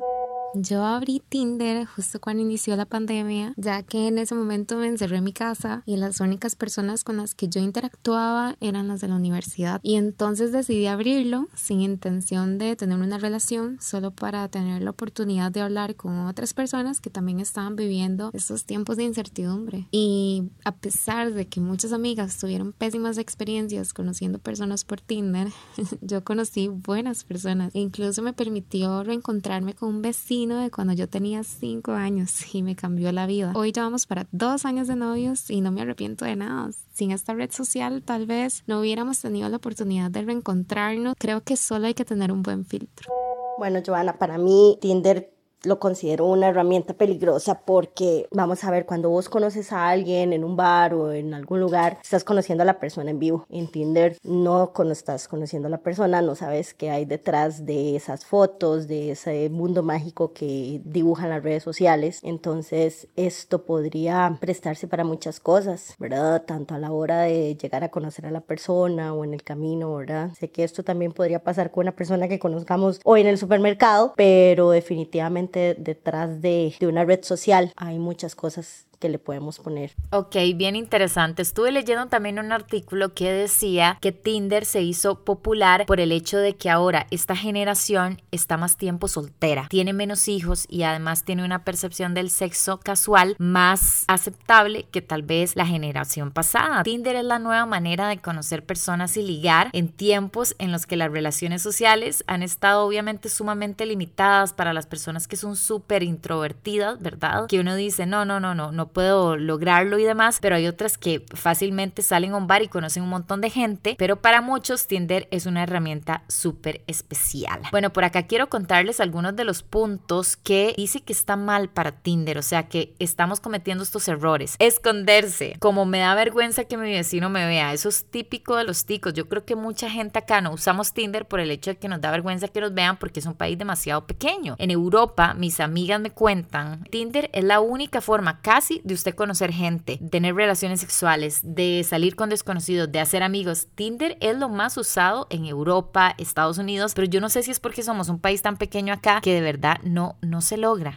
Yo 0.59 0.83
abrí 0.83 1.21
Tinder 1.29 1.85
justo 1.85 2.19
cuando 2.19 2.41
inició 2.41 2.75
la 2.75 2.85
pandemia, 2.85 3.53
ya 3.57 3.83
que 3.83 4.07
en 4.07 4.17
ese 4.17 4.33
momento 4.33 4.77
me 4.77 4.87
encerré 4.87 5.17
en 5.17 5.23
mi 5.23 5.33
casa 5.33 5.83
y 5.85 5.97
las 5.97 6.19
únicas 6.19 6.55
personas 6.55 7.03
con 7.03 7.17
las 7.17 7.35
que 7.35 7.47
yo 7.47 7.61
interactuaba 7.61 8.55
eran 8.59 8.87
las 8.87 9.01
de 9.01 9.07
la 9.07 9.15
universidad. 9.15 9.79
Y 9.83 9.95
entonces 9.95 10.51
decidí 10.51 10.87
abrirlo 10.87 11.47
sin 11.53 11.81
intención 11.81 12.57
de 12.57 12.75
tener 12.75 12.97
una 12.97 13.19
relación, 13.19 13.77
solo 13.79 14.09
para 14.09 14.47
tener 14.47 14.81
la 14.81 14.89
oportunidad 14.89 15.51
de 15.51 15.61
hablar 15.61 15.95
con 15.95 16.25
otras 16.25 16.55
personas 16.55 17.01
que 17.01 17.11
también 17.11 17.39
estaban 17.39 17.75
viviendo 17.75 18.31
estos 18.33 18.65
tiempos 18.65 18.97
de 18.97 19.03
incertidumbre. 19.03 19.87
Y 19.91 20.49
a 20.65 20.71
pesar 20.71 21.33
de 21.33 21.47
que 21.47 21.61
muchas 21.61 21.93
amigas 21.93 22.37
tuvieron 22.39 22.73
pésimas 22.73 23.19
experiencias 23.19 23.93
conociendo 23.93 24.39
personas 24.39 24.85
por 24.85 25.01
Tinder, 25.01 25.49
yo 26.01 26.23
conocí 26.23 26.67
buenas 26.67 27.23
personas 27.23 27.75
e 27.75 27.79
incluso 27.79 28.23
me 28.23 28.33
permitió 28.33 29.03
reencontrarme 29.03 29.75
con 29.75 29.89
un 29.89 30.01
vecino 30.01 30.46
de 30.55 30.71
cuando 30.71 30.93
yo 30.93 31.07
tenía 31.09 31.43
cinco 31.43 31.91
años 31.91 32.31
y 32.53 32.63
me 32.63 32.75
cambió 32.75 33.11
la 33.11 33.27
vida. 33.27 33.53
Hoy 33.55 33.71
llevamos 33.71 34.05
para 34.05 34.27
dos 34.31 34.65
años 34.65 34.87
de 34.87 34.95
novios 34.95 35.49
y 35.49 35.61
no 35.61 35.71
me 35.71 35.81
arrepiento 35.81 36.25
de 36.25 36.35
nada. 36.35 36.69
Sin 36.93 37.11
esta 37.11 37.33
red 37.33 37.51
social 37.51 38.01
tal 38.03 38.25
vez 38.25 38.63
no 38.67 38.79
hubiéramos 38.79 39.19
tenido 39.19 39.49
la 39.49 39.57
oportunidad 39.57 40.09
de 40.11 40.23
reencontrarnos. 40.23 41.15
Creo 41.17 41.41
que 41.41 41.57
solo 41.57 41.87
hay 41.87 41.93
que 41.93 42.05
tener 42.05 42.31
un 42.31 42.41
buen 42.41 42.65
filtro. 42.65 43.11
Bueno, 43.57 43.81
Joana, 43.85 44.17
para 44.17 44.37
mí 44.37 44.77
Tinder 44.81 45.36
lo 45.63 45.79
considero 45.79 46.25
una 46.25 46.49
herramienta 46.49 46.93
peligrosa 46.93 47.61
porque 47.65 48.27
vamos 48.31 48.63
a 48.63 48.71
ver 48.71 48.85
cuando 48.85 49.09
vos 49.09 49.29
conoces 49.29 49.71
a 49.71 49.89
alguien 49.89 50.33
en 50.33 50.43
un 50.43 50.55
bar 50.55 50.93
o 50.93 51.11
en 51.11 51.33
algún 51.33 51.59
lugar 51.59 51.97
estás 52.01 52.23
conociendo 52.23 52.61
a 52.61 52.65
la 52.65 52.79
persona 52.79 53.11
en 53.11 53.19
vivo 53.19 53.45
en 53.49 53.67
Tinder 53.67 54.17
no 54.23 54.71
estás 54.91 55.27
conociendo 55.27 55.67
a 55.67 55.71
la 55.71 55.79
persona 55.79 56.21
no 56.21 56.35
sabes 56.35 56.73
qué 56.73 56.89
hay 56.89 57.05
detrás 57.05 57.65
de 57.65 57.95
esas 57.95 58.25
fotos 58.25 58.87
de 58.87 59.11
ese 59.11 59.49
mundo 59.49 59.83
mágico 59.83 60.33
que 60.33 60.81
dibujan 60.83 61.29
las 61.29 61.43
redes 61.43 61.63
sociales. 61.63 62.19
Entonces 62.23 63.07
esto 63.15 63.65
podría 63.65 64.37
prestarse 64.39 64.87
para 64.87 65.03
muchas 65.03 65.39
cosas 65.39 65.95
verdad 65.99 66.43
tanto 66.45 66.75
a 66.75 66.79
la 66.79 66.91
hora 66.91 67.21
de 67.21 67.55
llegar 67.55 67.83
a 67.83 67.89
conocer 67.89 68.25
a 68.25 68.31
la 68.31 68.41
persona 68.41 69.13
o 69.13 69.23
en 69.23 69.33
el 69.33 69.43
camino 69.43 69.93
verdad 69.95 70.31
sé 70.37 70.49
que 70.49 70.63
esto 70.63 70.83
también 70.83 71.11
podría 71.11 71.43
pasar 71.43 71.71
con 71.71 71.83
una 71.83 71.95
persona 71.95 72.27
que 72.27 72.39
conozcamos 72.39 72.99
hoy 73.03 73.21
en 73.21 73.27
el 73.27 73.37
supermercado 73.37 74.13
pero 74.15 74.71
definitivamente 74.71 75.46
detrás 75.47 76.41
de, 76.41 76.75
de 76.79 76.87
una 76.87 77.05
red 77.05 77.23
social. 77.23 77.73
Hay 77.75 77.99
muchas 77.99 78.35
cosas 78.35 78.85
que 78.99 79.09
le 79.09 79.19
podemos 79.19 79.59
poner. 79.59 79.95
Ok, 80.11 80.35
bien 80.55 80.75
interesante. 80.75 81.41
Estuve 81.41 81.71
leyendo 81.71 82.07
también 82.07 82.39
un 82.39 82.51
artículo 82.51 83.13
que 83.13 83.31
decía 83.31 83.97
que 84.01 84.11
Tinder 84.11 84.65
se 84.65 84.81
hizo 84.81 85.23
popular 85.23 85.85
por 85.85 85.99
el 85.99 86.11
hecho 86.11 86.37
de 86.37 86.55
que 86.55 86.69
ahora 86.69 87.07
esta 87.11 87.35
generación 87.35 88.21
está 88.31 88.57
más 88.57 88.77
tiempo 88.77 89.07
soltera, 89.07 89.67
tiene 89.69 89.93
menos 89.93 90.27
hijos 90.27 90.65
y 90.69 90.83
además 90.83 91.23
tiene 91.23 91.43
una 91.43 91.63
percepción 91.63 92.13
del 92.13 92.29
sexo 92.29 92.79
casual 92.79 93.35
más 93.39 94.05
aceptable 94.07 94.87
que 94.91 95.01
tal 95.01 95.23
vez 95.23 95.55
la 95.55 95.65
generación 95.65 96.31
pasada. 96.31 96.83
Tinder 96.83 97.15
es 97.15 97.25
la 97.25 97.39
nueva 97.39 97.65
manera 97.65 98.07
de 98.07 98.17
conocer 98.17 98.65
personas 98.65 99.17
y 99.17 99.23
ligar 99.23 99.69
en 99.73 99.89
tiempos 99.89 100.55
en 100.59 100.71
los 100.71 100.85
que 100.85 100.97
las 100.97 101.11
relaciones 101.11 101.61
sociales 101.61 102.23
han 102.27 102.43
estado 102.43 102.85
obviamente 102.85 103.29
sumamente 103.29 103.85
limitadas 103.85 104.53
para 104.53 104.73
las 104.73 104.85
personas 104.85 105.27
que 105.27 105.37
son 105.37 105.55
súper 105.55 106.03
introvertidas, 106.03 107.01
¿verdad? 107.01 107.47
Que 107.47 107.59
uno 107.59 107.75
dice, 107.75 108.05
no, 108.05 108.25
no, 108.25 108.39
no, 108.39 108.55
no, 108.55 108.71
no 108.71 108.86
puedo 108.87 109.37
lograrlo 109.37 109.99
y 109.99 110.03
demás, 110.03 110.39
pero 110.41 110.55
hay 110.55 110.67
otras 110.67 110.97
que 110.97 111.25
fácilmente 111.33 112.01
salen 112.01 112.33
a 112.33 112.37
un 112.37 112.47
bar 112.47 112.61
y 112.61 112.67
conocen 112.67 113.03
un 113.03 113.09
montón 113.09 113.41
de 113.41 113.49
gente, 113.49 113.95
pero 113.97 114.21
para 114.21 114.41
muchos 114.41 114.87
Tinder 114.87 115.27
es 115.31 115.45
una 115.45 115.63
herramienta 115.63 116.23
súper 116.27 116.81
especial. 116.87 117.61
Bueno, 117.71 117.91
por 117.91 118.03
acá 118.03 118.23
quiero 118.23 118.49
contarles 118.49 118.99
algunos 118.99 119.35
de 119.35 119.43
los 119.43 119.63
puntos 119.63 120.37
que 120.37 120.73
dice 120.77 121.01
que 121.01 121.13
está 121.13 121.35
mal 121.35 121.69
para 121.69 121.91
Tinder, 121.91 122.37
o 122.37 122.41
sea 122.41 122.67
que 122.67 122.95
estamos 122.99 123.39
cometiendo 123.39 123.83
estos 123.83 124.07
errores. 124.07 124.55
Esconderse, 124.59 125.55
como 125.59 125.85
me 125.85 125.99
da 125.99 126.15
vergüenza 126.15 126.65
que 126.65 126.77
mi 126.77 126.91
vecino 126.91 127.29
me 127.29 127.45
vea, 127.45 127.73
eso 127.73 127.89
es 127.89 128.05
típico 128.05 128.55
de 128.55 128.63
los 128.63 128.85
ticos. 128.85 129.13
Yo 129.13 129.27
creo 129.27 129.45
que 129.45 129.55
mucha 129.55 129.89
gente 129.89 130.19
acá 130.19 130.41
no 130.41 130.51
usamos 130.51 130.93
Tinder 130.93 131.27
por 131.27 131.39
el 131.39 131.51
hecho 131.51 131.71
de 131.71 131.77
que 131.77 131.87
nos 131.87 132.01
da 132.01 132.11
vergüenza 132.11 132.47
que 132.47 132.61
nos 132.61 132.73
vean 132.73 132.97
porque 132.97 133.19
es 133.19 133.25
un 133.25 133.35
país 133.35 133.57
demasiado 133.57 134.05
pequeño. 134.05 134.55
En 134.59 134.71
Europa, 134.71 135.33
mis 135.33 135.59
amigas 135.59 135.99
me 135.99 136.11
cuentan, 136.11 136.83
Tinder 136.85 137.29
es 137.33 137.43
la 137.43 137.59
única 137.59 138.01
forma 138.01 138.41
casi 138.41 138.76
de 138.83 138.93
usted 138.93 139.15
conocer 139.15 139.51
gente, 139.51 139.99
tener 140.11 140.35
relaciones 140.35 140.79
sexuales, 140.79 141.41
de 141.43 141.83
salir 141.87 142.15
con 142.15 142.29
desconocidos, 142.29 142.91
de 142.91 142.99
hacer 142.99 143.23
amigos. 143.23 143.67
Tinder 143.75 144.17
es 144.21 144.37
lo 144.37 144.49
más 144.49 144.77
usado 144.77 145.27
en 145.29 145.45
Europa, 145.45 146.15
Estados 146.17 146.57
Unidos, 146.57 146.93
pero 146.95 147.07
yo 147.07 147.21
no 147.21 147.29
sé 147.29 147.43
si 147.43 147.51
es 147.51 147.59
porque 147.59 147.83
somos 147.83 148.09
un 148.09 148.19
país 148.19 148.41
tan 148.41 148.57
pequeño 148.57 148.93
acá 148.93 149.21
que 149.21 149.33
de 149.33 149.41
verdad 149.41 149.77
no, 149.83 150.17
no 150.21 150.41
se 150.41 150.57
logra 150.57 150.95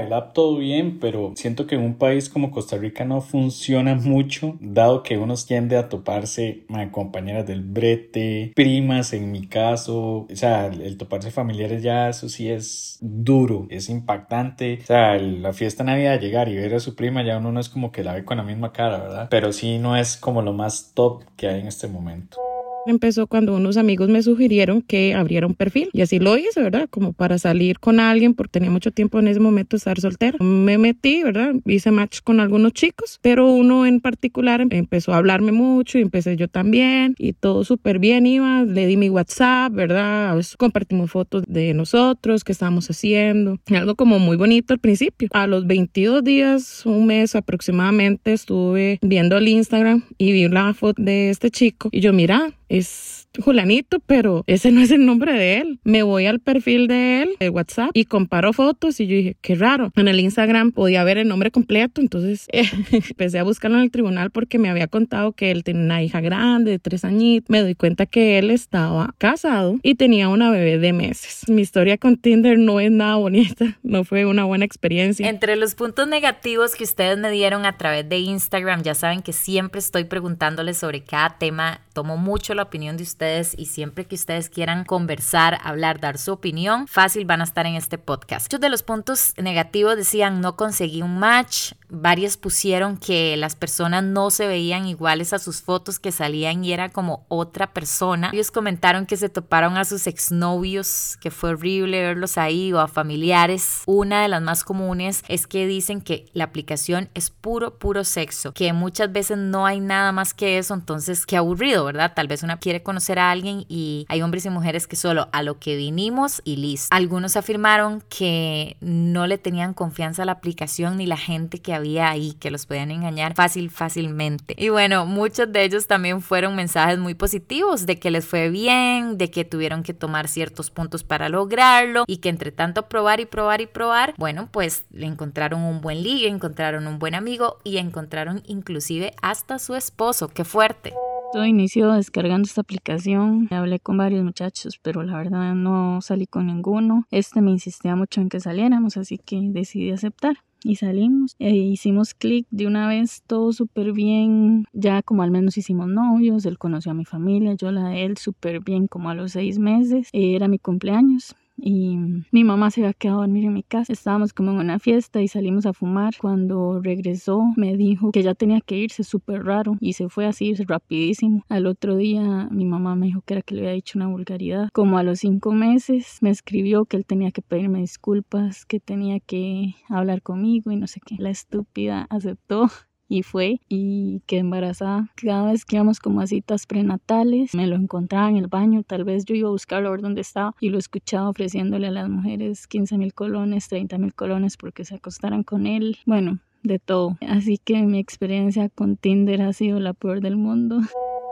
el 0.00 0.12
app 0.12 0.32
todo 0.32 0.58
bien, 0.58 0.98
pero 0.98 1.32
siento 1.36 1.66
que 1.66 1.74
en 1.74 1.82
un 1.82 1.94
país 1.94 2.28
como 2.28 2.50
Costa 2.50 2.76
Rica 2.76 3.04
no 3.04 3.20
funciona 3.20 3.94
mucho, 3.94 4.56
dado 4.60 5.02
que 5.02 5.18
uno 5.18 5.34
tiende 5.46 5.76
a 5.76 5.88
toparse 5.88 6.64
compañeras 6.90 7.46
del 7.46 7.62
brete, 7.62 8.52
primas 8.54 9.12
en 9.12 9.30
mi 9.30 9.46
caso, 9.46 10.26
o 10.30 10.36
sea, 10.36 10.66
el, 10.66 10.96
toparse 10.96 11.30
familiares 11.30 11.82
ya, 11.82 12.08
eso 12.08 12.28
sí 12.28 12.48
es 12.50 12.98
duro, 13.00 13.66
es 13.70 13.88
impactante, 13.88 14.80
o 14.82 14.86
sea, 14.86 15.16
la 15.18 15.52
fiesta 15.52 15.84
navidad 15.84 16.20
llegar 16.20 16.48
y 16.48 16.56
ver 16.56 16.74
a 16.74 16.80
su 16.80 16.94
prima 16.94 17.22
ya 17.22 17.38
uno 17.38 17.52
no 17.52 17.60
es 17.60 17.68
como 17.68 17.92
que 17.92 18.04
la 18.04 18.14
ve 18.14 18.24
con 18.24 18.36
la 18.36 18.42
misma 18.42 18.72
cara, 18.72 18.98
¿verdad? 18.98 19.28
Pero 19.30 19.52
sí 19.52 19.78
no 19.78 19.96
es 19.96 20.16
como 20.16 20.42
lo 20.42 20.52
más 20.52 20.92
top 20.94 21.24
que 21.36 21.48
hay 21.48 21.60
en 21.60 21.66
este 21.66 21.86
momento. 21.86 22.38
Empezó 22.86 23.26
cuando 23.26 23.54
unos 23.54 23.76
amigos 23.76 24.08
me 24.08 24.22
sugirieron 24.22 24.82
que 24.82 25.14
abriera 25.14 25.46
un 25.46 25.54
perfil 25.54 25.90
y 25.92 26.00
así 26.00 26.18
lo 26.18 26.36
hice, 26.36 26.62
¿verdad? 26.62 26.88
Como 26.88 27.12
para 27.12 27.38
salir 27.38 27.78
con 27.78 28.00
alguien 28.00 28.34
porque 28.34 28.52
tenía 28.52 28.70
mucho 28.70 28.90
tiempo 28.90 29.18
en 29.18 29.28
ese 29.28 29.40
momento 29.40 29.76
estar 29.76 30.00
soltera. 30.00 30.38
Me 30.40 30.78
metí, 30.78 31.22
¿verdad? 31.22 31.54
Hice 31.66 31.90
match 31.90 32.20
con 32.22 32.40
algunos 32.40 32.72
chicos, 32.72 33.18
pero 33.22 33.50
uno 33.50 33.86
en 33.86 34.00
particular 34.00 34.66
empezó 34.70 35.12
a 35.12 35.18
hablarme 35.18 35.52
mucho 35.52 35.98
y 35.98 36.02
empecé 36.02 36.36
yo 36.36 36.48
también 36.48 37.14
y 37.18 37.34
todo 37.34 37.64
súper 37.64 37.98
bien 37.98 38.26
iba. 38.26 38.64
Le 38.64 38.86
di 38.86 38.96
mi 38.96 39.10
WhatsApp, 39.10 39.72
¿verdad? 39.72 40.40
Compartimos 40.58 41.10
fotos 41.10 41.44
de 41.46 41.74
nosotros, 41.74 42.44
qué 42.44 42.52
estábamos 42.52 42.88
haciendo. 42.90 43.58
Algo 43.68 43.94
como 43.94 44.18
muy 44.18 44.36
bonito 44.36 44.72
al 44.72 44.80
principio. 44.80 45.28
A 45.32 45.46
los 45.46 45.66
22 45.66 46.24
días, 46.24 46.86
un 46.86 47.06
mes 47.06 47.36
aproximadamente, 47.36 48.32
estuve 48.32 48.98
viendo 49.02 49.36
el 49.36 49.48
Instagram 49.48 50.04
y 50.16 50.32
vi 50.32 50.48
la 50.48 50.72
foto 50.74 51.02
de 51.02 51.30
este 51.30 51.50
chico 51.50 51.90
y 51.92 52.00
yo, 52.00 52.12
mira, 52.12 52.52
es 52.70 53.28
Julanito, 53.38 54.00
pero 54.00 54.42
ese 54.46 54.70
no 54.70 54.80
es 54.80 54.90
el 54.90 55.04
nombre 55.04 55.32
de 55.32 55.58
él. 55.58 55.80
Me 55.84 56.02
voy 56.02 56.26
al 56.26 56.40
perfil 56.40 56.88
de 56.88 57.22
él, 57.22 57.30
de 57.38 57.48
WhatsApp, 57.48 57.90
y 57.94 58.04
comparo 58.04 58.52
fotos 58.52 58.98
y 59.00 59.06
yo 59.06 59.16
dije, 59.16 59.36
qué 59.40 59.54
raro. 59.54 59.92
En 59.96 60.08
el 60.08 60.18
Instagram 60.18 60.72
podía 60.72 61.04
ver 61.04 61.18
el 61.18 61.28
nombre 61.28 61.50
completo, 61.50 62.00
entonces 62.00 62.48
empecé 62.92 63.38
a 63.38 63.44
buscarlo 63.44 63.76
en 63.78 63.84
el 63.84 63.90
tribunal 63.90 64.30
porque 64.30 64.58
me 64.58 64.68
había 64.68 64.88
contado 64.88 65.32
que 65.32 65.50
él 65.50 65.64
tenía 65.64 65.82
una 65.82 66.02
hija 66.02 66.20
grande 66.20 66.72
de 66.72 66.78
tres 66.78 67.04
añitos. 67.04 67.50
Me 67.50 67.60
doy 67.60 67.74
cuenta 67.74 68.06
que 68.06 68.38
él 68.38 68.50
estaba 68.50 69.14
casado 69.18 69.78
y 69.82 69.94
tenía 69.96 70.28
una 70.28 70.50
bebé 70.50 70.78
de 70.78 70.92
meses. 70.92 71.48
Mi 71.48 71.62
historia 71.62 71.98
con 71.98 72.16
Tinder 72.16 72.58
no 72.58 72.80
es 72.80 72.90
nada 72.90 73.16
bonita, 73.16 73.78
no 73.82 74.04
fue 74.04 74.26
una 74.26 74.44
buena 74.44 74.64
experiencia. 74.64 75.28
Entre 75.28 75.56
los 75.56 75.74
puntos 75.74 76.08
negativos 76.08 76.74
que 76.74 76.84
ustedes 76.84 77.18
me 77.18 77.30
dieron 77.30 77.64
a 77.64 77.76
través 77.76 78.08
de 78.08 78.18
Instagram, 78.18 78.82
ya 78.82 78.94
saben 78.94 79.22
que 79.22 79.32
siempre 79.32 79.78
estoy 79.78 80.04
preguntándoles 80.04 80.78
sobre 80.78 81.02
cada 81.02 81.38
tema, 81.38 81.80
tomo 82.00 82.16
mucho 82.16 82.54
la 82.54 82.62
opinión 82.62 82.96
de 82.96 83.02
ustedes 83.02 83.54
y 83.58 83.66
siempre 83.66 84.06
que 84.06 84.14
ustedes 84.14 84.48
quieran 84.48 84.86
conversar, 84.86 85.58
hablar, 85.62 86.00
dar 86.00 86.16
su 86.16 86.32
opinión, 86.32 86.86
fácil 86.88 87.26
van 87.26 87.42
a 87.42 87.44
estar 87.44 87.66
en 87.66 87.74
este 87.74 87.98
podcast. 87.98 88.46
Muchos 88.46 88.60
de 88.60 88.70
los 88.70 88.82
puntos 88.82 89.34
negativos 89.36 89.96
decían 89.96 90.40
no 90.40 90.56
conseguí 90.56 91.02
un 91.02 91.18
match, 91.18 91.72
varios 91.90 92.38
pusieron 92.38 92.96
que 92.96 93.36
las 93.36 93.54
personas 93.54 94.02
no 94.02 94.30
se 94.30 94.46
veían 94.46 94.86
iguales 94.86 95.34
a 95.34 95.38
sus 95.38 95.60
fotos 95.60 95.98
que 95.98 96.12
salían 96.12 96.64
y 96.64 96.72
era 96.72 96.88
como 96.88 97.26
otra 97.28 97.74
persona. 97.74 98.30
Ellos 98.32 98.50
comentaron 98.50 99.04
que 99.04 99.18
se 99.18 99.28
toparon 99.28 99.76
a 99.76 99.84
sus 99.84 100.06
exnovios, 100.06 101.18
que 101.20 101.30
fue 101.30 101.50
horrible 101.50 102.00
verlos 102.00 102.38
ahí 102.38 102.72
o 102.72 102.80
a 102.80 102.88
familiares. 102.88 103.82
Una 103.84 104.22
de 104.22 104.28
las 104.28 104.40
más 104.40 104.64
comunes 104.64 105.22
es 105.28 105.46
que 105.46 105.66
dicen 105.66 106.00
que 106.00 106.26
la 106.32 106.44
aplicación 106.44 107.10
es 107.12 107.28
puro, 107.28 107.78
puro 107.78 108.04
sexo, 108.04 108.52
que 108.52 108.72
muchas 108.72 109.12
veces 109.12 109.36
no 109.36 109.66
hay 109.66 109.80
nada 109.80 110.12
más 110.12 110.32
que 110.32 110.56
eso, 110.56 110.72
entonces 110.72 111.26
qué 111.26 111.36
aburrido, 111.36 111.89
¿verdad? 111.90 112.12
Tal 112.14 112.28
vez 112.28 112.42
una 112.42 112.58
quiere 112.58 112.82
conocer 112.82 113.18
a 113.18 113.30
alguien 113.30 113.64
y 113.68 114.06
hay 114.08 114.22
hombres 114.22 114.46
y 114.46 114.50
mujeres 114.50 114.86
que 114.86 114.94
solo 114.94 115.28
a 115.32 115.42
lo 115.42 115.58
que 115.58 115.74
vinimos 115.74 116.40
y 116.44 116.56
listo. 116.56 116.94
Algunos 116.94 117.36
afirmaron 117.36 118.02
que 118.08 118.76
no 118.80 119.26
le 119.26 119.38
tenían 119.38 119.74
confianza 119.74 120.22
a 120.22 120.26
la 120.26 120.32
aplicación 120.32 120.98
ni 120.98 121.06
la 121.06 121.16
gente 121.16 121.60
que 121.60 121.74
había 121.74 122.10
ahí, 122.10 122.34
que 122.34 122.50
los 122.50 122.66
podían 122.66 122.90
engañar 122.90 123.34
fácil, 123.34 123.70
fácilmente. 123.70 124.54
Y 124.56 124.68
bueno, 124.68 125.04
muchos 125.04 125.52
de 125.52 125.64
ellos 125.64 125.86
también 125.86 126.22
fueron 126.22 126.54
mensajes 126.54 126.98
muy 126.98 127.14
positivos 127.14 127.86
de 127.86 127.98
que 127.98 128.10
les 128.10 128.24
fue 128.24 128.50
bien, 128.50 129.18
de 129.18 129.30
que 129.30 129.44
tuvieron 129.44 129.82
que 129.82 129.94
tomar 129.94 130.28
ciertos 130.28 130.70
puntos 130.70 131.02
para 131.02 131.28
lograrlo 131.28 132.04
y 132.06 132.18
que 132.18 132.28
entre 132.28 132.52
tanto 132.52 132.88
probar 132.88 133.20
y 133.20 133.26
probar 133.26 133.60
y 133.60 133.66
probar, 133.66 134.14
bueno, 134.16 134.48
pues 134.50 134.84
le 134.92 135.06
encontraron 135.06 135.62
un 135.62 135.80
buen 135.80 136.02
ligue, 136.02 136.28
encontraron 136.28 136.86
un 136.86 136.98
buen 136.98 137.14
amigo 137.14 137.58
y 137.64 137.78
encontraron 137.78 138.42
inclusive 138.46 139.14
hasta 139.22 139.58
su 139.58 139.74
esposo. 139.74 140.28
Qué 140.28 140.44
fuerte. 140.44 140.92
Todo 141.32 141.46
inicio 141.46 141.92
descargando 141.92 142.46
esta 142.46 142.60
aplicación. 142.62 143.46
Hablé 143.52 143.78
con 143.78 143.96
varios 143.96 144.24
muchachos, 144.24 144.80
pero 144.82 145.04
la 145.04 145.16
verdad 145.16 145.54
no 145.54 146.00
salí 146.00 146.26
con 146.26 146.46
ninguno. 146.46 147.06
Este 147.12 147.40
me 147.40 147.52
insistía 147.52 147.94
mucho 147.94 148.20
en 148.20 148.28
que 148.28 148.40
saliéramos, 148.40 148.96
así 148.96 149.16
que 149.16 149.40
decidí 149.50 149.92
aceptar 149.92 150.38
y 150.64 150.76
salimos. 150.76 151.36
E 151.38 151.54
hicimos 151.54 152.14
clic 152.14 152.46
de 152.50 152.66
una 152.66 152.88
vez, 152.88 153.22
todo 153.28 153.52
súper 153.52 153.92
bien. 153.92 154.64
Ya 154.72 155.02
como 155.02 155.22
al 155.22 155.30
menos 155.30 155.56
hicimos 155.56 155.86
novios, 155.86 156.46
él 156.46 156.58
conoció 156.58 156.90
a 156.90 156.94
mi 156.94 157.04
familia, 157.04 157.54
yo 157.54 157.70
la 157.70 157.90
de 157.90 158.04
él 158.04 158.16
súper 158.16 158.60
bien 158.60 158.88
como 158.88 159.10
a 159.10 159.14
los 159.14 159.32
seis 159.32 159.58
meses. 159.58 160.08
Era 160.12 160.48
mi 160.48 160.58
cumpleaños 160.58 161.36
y 161.62 161.96
mi 162.30 162.44
mamá 162.44 162.70
se 162.70 162.80
había 162.80 162.94
quedado 162.94 163.18
a 163.18 163.26
dormir 163.26 163.44
en 163.44 163.54
mi 163.54 163.62
casa. 163.62 163.92
Estábamos 163.92 164.32
como 164.32 164.50
en 164.52 164.58
una 164.58 164.78
fiesta 164.78 165.20
y 165.20 165.28
salimos 165.28 165.66
a 165.66 165.72
fumar. 165.72 166.14
Cuando 166.18 166.80
regresó 166.80 167.42
me 167.56 167.76
dijo 167.76 168.12
que 168.12 168.22
ya 168.22 168.34
tenía 168.34 168.60
que 168.60 168.76
irse 168.76 169.04
súper 169.04 169.44
raro 169.44 169.76
y 169.80 169.94
se 169.94 170.08
fue 170.08 170.26
así 170.26 170.54
rapidísimo. 170.54 171.44
Al 171.48 171.66
otro 171.66 171.96
día 171.96 172.48
mi 172.50 172.64
mamá 172.64 172.96
me 172.96 173.06
dijo 173.06 173.22
que 173.22 173.34
era 173.34 173.42
que 173.42 173.54
le 173.54 173.62
había 173.62 173.72
dicho 173.72 173.98
una 173.98 174.08
vulgaridad. 174.08 174.68
Como 174.72 174.98
a 174.98 175.02
los 175.02 175.20
cinco 175.20 175.52
meses 175.52 176.18
me 176.20 176.30
escribió 176.30 176.84
que 176.84 176.96
él 176.96 177.06
tenía 177.06 177.30
que 177.30 177.42
pedirme 177.42 177.80
disculpas, 177.80 178.64
que 178.64 178.80
tenía 178.80 179.20
que 179.20 179.74
hablar 179.88 180.22
conmigo 180.22 180.70
y 180.70 180.76
no 180.76 180.86
sé 180.86 181.00
qué. 181.04 181.16
La 181.18 181.30
estúpida 181.30 182.06
aceptó 182.10 182.68
y 183.10 183.22
fue 183.22 183.60
y 183.68 184.22
quedé 184.26 184.40
embarazada. 184.40 185.10
Cada 185.16 185.50
vez 185.50 185.66
que 185.66 185.76
íbamos 185.76 185.98
como 185.98 186.22
a 186.22 186.26
citas 186.26 186.66
prenatales, 186.66 187.54
me 187.54 187.66
lo 187.66 187.76
encontraba 187.76 188.30
en 188.30 188.36
el 188.36 188.46
baño, 188.46 188.82
tal 188.84 189.04
vez 189.04 189.26
yo 189.26 189.34
iba 189.34 189.48
a 189.48 189.52
buscarlo 189.52 189.88
a 189.88 189.90
ver 189.90 190.00
dónde 190.00 190.22
estaba 190.22 190.54
y 190.60 190.70
lo 190.70 190.78
escuchaba 190.78 191.28
ofreciéndole 191.28 191.88
a 191.88 191.90
las 191.90 192.08
mujeres 192.08 192.66
15 192.66 192.96
mil 192.96 193.12
colones, 193.12 193.68
30 193.68 193.98
mil 193.98 194.14
colones 194.14 194.56
porque 194.56 194.84
se 194.84 194.94
acostaran 194.94 195.42
con 195.42 195.66
él. 195.66 195.98
Bueno, 196.06 196.38
de 196.62 196.78
todo. 196.78 197.18
Así 197.28 197.58
que 197.58 197.82
mi 197.82 197.98
experiencia 197.98 198.68
con 198.68 198.96
Tinder 198.96 199.42
ha 199.42 199.52
sido 199.52 199.80
la 199.80 199.92
peor 199.92 200.20
del 200.20 200.36
mundo. 200.36 200.80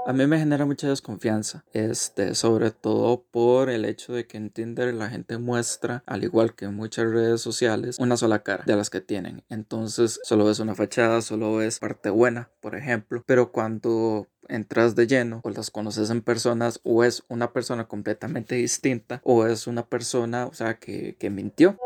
A 0.09 0.15
mí 0.15 0.27
me 0.27 0.39
genera 0.39 0.65
mucha 0.65 0.89
desconfianza, 0.89 1.67
este, 1.75 2.35
sobre 2.35 2.71
todo 2.71 3.25
por 3.31 3.69
el 3.69 3.85
hecho 3.85 4.15
de 4.15 4.27
que 4.27 4.39
en 4.39 4.49
Tinder 4.49 4.95
la 4.95 5.11
gente 5.11 5.37
muestra, 5.37 6.03
al 6.07 6.25
igual 6.25 6.55
que 6.55 6.65
en 6.65 6.75
muchas 6.75 7.11
redes 7.11 7.43
sociales, 7.43 7.99
una 7.99 8.17
sola 8.17 8.43
cara 8.43 8.65
de 8.67 8.75
las 8.75 8.89
que 8.89 9.03
tienen. 9.03 9.45
Entonces 9.51 10.19
solo 10.25 10.47
ves 10.47 10.61
una 10.61 10.75
fachada, 10.75 11.21
solo 11.21 11.57
ves 11.57 11.79
parte 11.79 12.09
buena, 12.09 12.49
por 12.63 12.75
ejemplo. 12.75 13.23
Pero 13.27 13.53
cuando 13.53 14.27
entras 14.49 14.97
de 14.97 15.07
lleno 15.07 15.43
o 15.45 15.51
las 15.51 15.71
conoces 15.71 16.09
en 16.09 16.23
personas 16.23 16.81
o 16.85 17.05
es 17.05 17.23
una 17.29 17.53
persona 17.53 17.87
completamente 17.87 18.55
distinta 18.55 19.21
o 19.25 19.45
es 19.45 19.67
una 19.67 19.85
persona, 19.85 20.47
o 20.47 20.55
sea, 20.55 20.79
que, 20.79 21.17
que 21.19 21.29
mintió. 21.29 21.79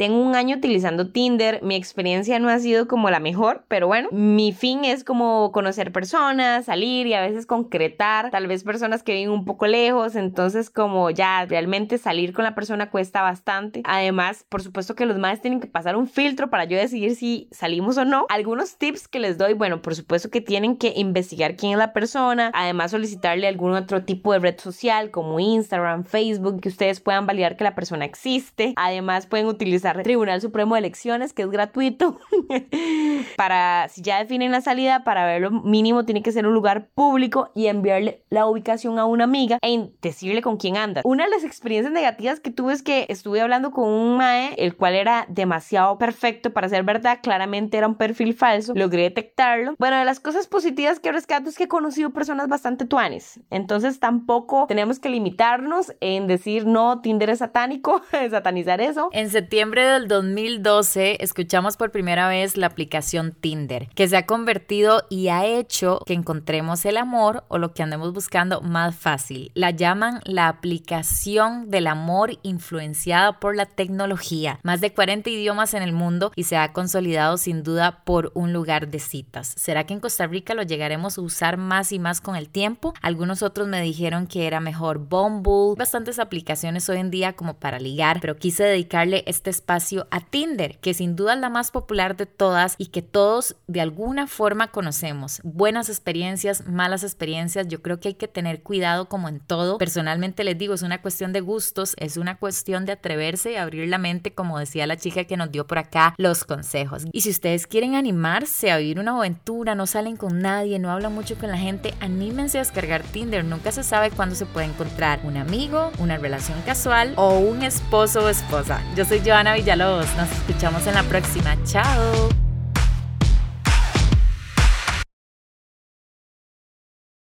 Tengo 0.00 0.22
un 0.22 0.34
año 0.34 0.56
utilizando 0.56 1.10
Tinder, 1.10 1.62
mi 1.62 1.76
experiencia 1.76 2.38
no 2.38 2.48
ha 2.48 2.58
sido 2.58 2.88
como 2.88 3.10
la 3.10 3.20
mejor, 3.20 3.64
pero 3.68 3.86
bueno, 3.86 4.08
mi 4.12 4.50
fin 4.50 4.86
es 4.86 5.04
como 5.04 5.52
conocer 5.52 5.92
personas, 5.92 6.64
salir 6.64 7.06
y 7.06 7.12
a 7.12 7.20
veces 7.20 7.44
concretar, 7.44 8.30
tal 8.30 8.46
vez 8.46 8.64
personas 8.64 9.02
que 9.02 9.12
viven 9.12 9.28
un 9.28 9.44
poco 9.44 9.66
lejos, 9.66 10.16
entonces 10.16 10.70
como 10.70 11.10
ya 11.10 11.44
realmente 11.44 11.98
salir 11.98 12.32
con 12.32 12.44
la 12.44 12.54
persona 12.54 12.88
cuesta 12.88 13.20
bastante. 13.20 13.82
Además, 13.84 14.46
por 14.48 14.62
supuesto 14.62 14.94
que 14.94 15.04
los 15.04 15.18
madres 15.18 15.42
tienen 15.42 15.60
que 15.60 15.66
pasar 15.66 15.96
un 15.96 16.08
filtro 16.08 16.48
para 16.48 16.64
yo 16.64 16.78
decidir 16.78 17.14
si 17.14 17.50
salimos 17.50 17.98
o 17.98 18.06
no. 18.06 18.24
Algunos 18.30 18.78
tips 18.78 19.06
que 19.06 19.20
les 19.20 19.36
doy, 19.36 19.52
bueno, 19.52 19.82
por 19.82 19.94
supuesto 19.94 20.30
que 20.30 20.40
tienen 20.40 20.78
que 20.78 20.94
investigar 20.96 21.56
quién 21.56 21.72
es 21.72 21.78
la 21.78 21.92
persona, 21.92 22.50
además 22.54 22.92
solicitarle 22.92 23.46
algún 23.46 23.72
otro 23.72 24.02
tipo 24.02 24.32
de 24.32 24.38
red 24.38 24.58
social 24.58 25.10
como 25.10 25.40
Instagram, 25.40 26.04
Facebook, 26.04 26.62
que 26.62 26.70
ustedes 26.70 27.00
puedan 27.00 27.26
validar 27.26 27.58
que 27.58 27.64
la 27.64 27.74
persona 27.74 28.06
existe. 28.06 28.72
Además 28.76 29.26
pueden 29.26 29.44
utilizar 29.44 29.89
Tribunal 30.02 30.40
Supremo 30.40 30.74
de 30.74 30.80
Elecciones, 30.80 31.32
que 31.32 31.42
es 31.42 31.50
gratuito. 31.50 32.18
para, 33.36 33.88
si 33.88 34.02
ya 34.02 34.18
definen 34.18 34.52
la 34.52 34.60
salida, 34.60 35.04
para 35.04 35.26
verlo 35.26 35.50
mínimo 35.50 36.04
tiene 36.04 36.22
que 36.22 36.32
ser 36.32 36.46
un 36.46 36.54
lugar 36.54 36.88
público 36.94 37.50
y 37.54 37.66
enviarle 37.66 38.24
la 38.30 38.46
ubicación 38.46 38.98
a 38.98 39.04
una 39.04 39.24
amiga 39.24 39.58
e 39.62 39.90
decirle 40.00 40.42
con 40.42 40.56
quién 40.56 40.76
anda. 40.76 41.02
Una 41.04 41.24
de 41.24 41.30
las 41.30 41.44
experiencias 41.44 41.92
negativas 41.92 42.40
que 42.40 42.50
tuve 42.50 42.72
es 42.72 42.82
que 42.82 43.06
estuve 43.08 43.40
hablando 43.40 43.70
con 43.70 43.88
un 43.88 44.16
mae, 44.16 44.54
el 44.58 44.76
cual 44.76 44.94
era 44.94 45.26
demasiado 45.28 45.98
perfecto 45.98 46.52
para 46.52 46.68
ser 46.68 46.84
verdad, 46.84 47.18
claramente 47.22 47.76
era 47.76 47.88
un 47.88 47.94
perfil 47.94 48.34
falso, 48.34 48.72
logré 48.74 49.02
detectarlo. 49.02 49.74
Bueno, 49.78 49.98
de 49.98 50.04
las 50.04 50.20
cosas 50.20 50.46
positivas 50.46 51.00
que 51.00 51.12
rescato 51.12 51.48
es 51.48 51.56
que 51.56 51.64
he 51.64 51.68
conocido 51.68 52.10
personas 52.10 52.48
bastante 52.48 52.86
tuanes, 52.86 53.40
entonces 53.50 54.00
tampoco 54.00 54.66
tenemos 54.66 54.98
que 54.98 55.08
limitarnos 55.08 55.94
en 56.00 56.26
decir 56.26 56.66
no, 56.66 57.00
Tinder 57.00 57.30
es 57.30 57.38
satánico, 57.38 58.02
satanizar 58.30 58.80
eso. 58.80 59.08
En 59.12 59.30
septiembre 59.30 59.79
del 59.84 60.08
2012 60.08 61.22
escuchamos 61.22 61.76
por 61.76 61.90
primera 61.90 62.28
vez 62.28 62.56
la 62.56 62.66
aplicación 62.66 63.32
Tinder, 63.32 63.88
que 63.94 64.08
se 64.08 64.16
ha 64.16 64.26
convertido 64.26 65.04
y 65.10 65.28
ha 65.28 65.44
hecho 65.46 66.00
que 66.06 66.14
encontremos 66.14 66.84
el 66.84 66.96
amor 66.96 67.44
o 67.48 67.58
lo 67.58 67.72
que 67.72 67.82
andemos 67.82 68.12
buscando 68.12 68.60
más 68.60 68.96
fácil. 68.96 69.50
La 69.54 69.70
llaman 69.70 70.20
la 70.24 70.48
aplicación 70.48 71.70
del 71.70 71.86
amor 71.86 72.38
influenciada 72.42 73.38
por 73.38 73.56
la 73.56 73.66
tecnología. 73.66 74.58
Más 74.62 74.80
de 74.80 74.92
40 74.92 75.30
idiomas 75.30 75.74
en 75.74 75.82
el 75.82 75.92
mundo 75.92 76.32
y 76.36 76.44
se 76.44 76.56
ha 76.56 76.72
consolidado 76.72 77.36
sin 77.36 77.62
duda 77.62 78.02
por 78.04 78.32
un 78.34 78.52
lugar 78.52 78.88
de 78.88 78.98
citas. 78.98 79.54
¿Será 79.56 79.84
que 79.84 79.94
en 79.94 80.00
Costa 80.00 80.26
Rica 80.26 80.54
lo 80.54 80.62
llegaremos 80.62 81.18
a 81.18 81.20
usar 81.22 81.56
más 81.56 81.92
y 81.92 81.98
más 81.98 82.20
con 82.20 82.36
el 82.36 82.48
tiempo? 82.48 82.94
Algunos 83.02 83.42
otros 83.42 83.68
me 83.68 83.82
dijeron 83.82 84.26
que 84.26 84.46
era 84.46 84.60
mejor 84.60 84.98
Bumble, 84.98 85.74
bastantes 85.76 86.18
aplicaciones 86.18 86.88
hoy 86.88 86.98
en 86.98 87.10
día 87.10 87.34
como 87.34 87.54
para 87.54 87.78
ligar, 87.78 88.18
pero 88.20 88.36
quise 88.36 88.64
dedicarle 88.64 89.24
este 89.26 89.50
a 89.70 90.20
Tinder, 90.20 90.78
que 90.78 90.94
sin 90.94 91.14
duda 91.14 91.34
es 91.34 91.38
la 91.38 91.48
más 91.48 91.70
popular 91.70 92.16
de 92.16 92.26
todas 92.26 92.74
y 92.76 92.86
que 92.86 93.02
todos 93.02 93.54
de 93.68 93.80
alguna 93.80 94.26
forma 94.26 94.72
conocemos. 94.72 95.40
Buenas 95.44 95.88
experiencias, 95.88 96.66
malas 96.66 97.04
experiencias, 97.04 97.68
yo 97.68 97.80
creo 97.80 98.00
que 98.00 98.08
hay 98.08 98.14
que 98.14 98.26
tener 98.26 98.62
cuidado 98.62 99.08
como 99.08 99.28
en 99.28 99.38
todo. 99.38 99.78
Personalmente 99.78 100.42
les 100.42 100.58
digo, 100.58 100.74
es 100.74 100.82
una 100.82 101.00
cuestión 101.00 101.32
de 101.32 101.40
gustos, 101.40 101.94
es 101.98 102.16
una 102.16 102.36
cuestión 102.36 102.84
de 102.84 102.92
atreverse 102.92 103.52
y 103.52 103.56
abrir 103.56 103.88
la 103.88 103.98
mente, 103.98 104.34
como 104.34 104.58
decía 104.58 104.88
la 104.88 104.96
chica 104.96 105.22
que 105.22 105.36
nos 105.36 105.52
dio 105.52 105.68
por 105.68 105.78
acá 105.78 106.14
los 106.18 106.42
consejos. 106.42 107.04
Y 107.12 107.20
si 107.20 107.30
ustedes 107.30 107.68
quieren 107.68 107.94
animarse 107.94 108.72
a 108.72 108.78
vivir 108.78 108.98
una 108.98 109.16
aventura, 109.16 109.76
no 109.76 109.86
salen 109.86 110.16
con 110.16 110.40
nadie, 110.40 110.80
no 110.80 110.90
hablan 110.90 111.14
mucho 111.14 111.36
con 111.36 111.48
la 111.48 111.58
gente, 111.58 111.94
anímense 112.00 112.58
a 112.58 112.62
descargar 112.62 113.04
Tinder, 113.04 113.44
nunca 113.44 113.70
se 113.70 113.84
sabe 113.84 114.10
cuándo 114.10 114.34
se 114.34 114.46
puede 114.46 114.66
encontrar 114.66 115.20
un 115.22 115.36
amigo, 115.36 115.92
una 115.98 116.16
relación 116.16 116.60
casual 116.62 117.14
o 117.16 117.38
un 117.38 117.62
esposo 117.62 118.24
o 118.24 118.28
esposa. 118.28 118.82
Yo 118.96 119.04
soy 119.04 119.22
Joana 119.24 119.49
Villalobos, 119.54 120.06
nos 120.16 120.30
escuchamos 120.30 120.86
en 120.86 120.94
la 120.94 121.02
próxima, 121.02 121.56
chao. 121.64 122.49